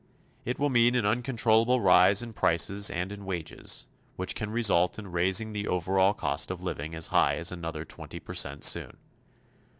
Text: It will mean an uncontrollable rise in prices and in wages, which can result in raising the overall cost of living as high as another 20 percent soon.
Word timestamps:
It 0.45 0.57
will 0.57 0.71
mean 0.71 0.95
an 0.95 1.05
uncontrollable 1.05 1.79
rise 1.79 2.23
in 2.23 2.33
prices 2.33 2.89
and 2.89 3.11
in 3.11 3.23
wages, 3.23 3.85
which 4.15 4.33
can 4.33 4.49
result 4.49 4.97
in 4.97 5.11
raising 5.11 5.53
the 5.53 5.67
overall 5.67 6.15
cost 6.15 6.49
of 6.49 6.63
living 6.63 6.95
as 6.95 7.09
high 7.13 7.35
as 7.35 7.51
another 7.51 7.85
20 7.85 8.19
percent 8.19 8.63
soon. 8.63 8.97